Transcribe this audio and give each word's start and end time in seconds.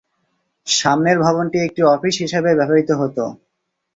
সামনের 0.67 1.17
ভবনটি 1.19 1.57
একটি 1.61 1.81
অফিস 1.93 2.15
হিসাবে 2.23 2.49
ব্যবহৃত 2.57 2.89
হতো। 3.01 3.23